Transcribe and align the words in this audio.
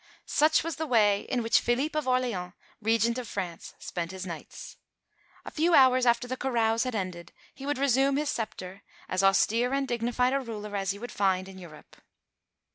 Such 0.25 0.63
was 0.63 0.77
the 0.77 0.87
way 0.87 1.27
in 1.29 1.43
which 1.43 1.59
Philippe 1.59 1.95
of 1.95 2.07
Orleans, 2.07 2.53
Regent 2.81 3.19
of 3.19 3.27
France, 3.27 3.75
spent 3.77 4.09
his 4.09 4.25
nights. 4.25 4.77
A 5.45 5.51
few 5.51 5.75
hours 5.75 6.07
after 6.07 6.27
the 6.27 6.35
carouse 6.35 6.85
had 6.85 6.95
ended 6.95 7.31
he 7.53 7.67
would 7.67 7.77
resume 7.77 8.17
his 8.17 8.31
sceptre, 8.31 8.81
as 9.07 9.21
austere 9.21 9.75
and 9.75 9.87
dignified 9.87 10.33
a 10.33 10.39
ruler 10.39 10.75
as 10.75 10.91
you 10.91 10.99
would 11.01 11.11
find 11.11 11.47
in 11.47 11.59
Europe. 11.59 11.97